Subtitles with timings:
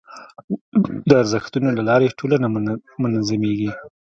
[1.09, 2.47] د ارزښتونو له لارې ټولنه
[3.03, 3.71] منظمېږي.